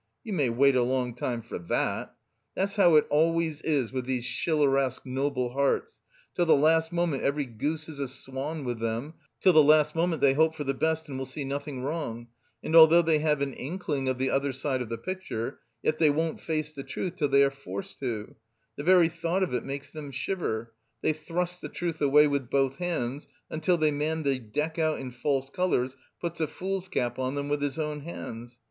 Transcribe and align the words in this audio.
You 0.23 0.33
may 0.33 0.49
wait 0.49 0.75
a 0.75 0.81
long 0.81 1.13
time 1.13 1.43
for 1.43 1.59
that! 1.59 2.15
That's 2.55 2.75
how 2.75 2.95
it 2.95 3.05
always 3.11 3.61
is 3.61 3.91
with 3.93 4.07
these 4.07 4.25
Schilleresque 4.25 5.05
noble 5.05 5.53
hearts; 5.53 6.01
till 6.33 6.47
the 6.47 6.55
last 6.55 6.91
moment 6.91 7.21
every 7.21 7.45
goose 7.45 7.87
is 7.87 7.99
a 7.99 8.07
swan 8.07 8.63
with 8.65 8.79
them, 8.79 9.13
till 9.39 9.53
the 9.53 9.61
last 9.61 9.93
moment, 9.93 10.19
they 10.19 10.33
hope 10.33 10.55
for 10.55 10.63
the 10.63 10.73
best 10.73 11.07
and 11.07 11.19
will 11.19 11.27
see 11.27 11.43
nothing 11.45 11.83
wrong, 11.83 12.29
and 12.63 12.75
although 12.75 13.03
they 13.03 13.19
have 13.19 13.41
an 13.41 13.53
inkling 13.53 14.07
of 14.09 14.17
the 14.17 14.31
other 14.31 14.51
side 14.51 14.81
of 14.81 14.89
the 14.89 14.97
picture, 14.97 15.59
yet 15.83 15.99
they 15.99 16.09
won't 16.09 16.41
face 16.41 16.71
the 16.73 16.81
truth 16.81 17.13
till 17.15 17.29
they 17.29 17.43
are 17.43 17.51
forced 17.51 17.99
to; 17.99 18.33
the 18.77 18.83
very 18.83 19.07
thought 19.07 19.43
of 19.43 19.53
it 19.53 19.63
makes 19.63 19.91
them 19.91 20.09
shiver; 20.09 20.73
they 21.03 21.13
thrust 21.13 21.61
the 21.61 21.69
truth 21.69 22.01
away 22.01 22.25
with 22.25 22.49
both 22.49 22.77
hands, 22.77 23.27
until 23.51 23.77
the 23.77 23.91
man 23.91 24.23
they 24.23 24.39
deck 24.39 24.79
out 24.79 24.97
in 24.97 25.11
false 25.11 25.51
colours 25.51 25.95
puts 26.19 26.41
a 26.41 26.47
fool's 26.47 26.89
cap 26.89 27.19
on 27.19 27.35
them 27.35 27.47
with 27.47 27.61
his 27.61 27.77
own 27.77 27.99
hands. 27.99 28.59